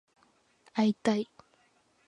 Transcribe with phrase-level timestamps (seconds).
[0.73, 1.29] 会いたい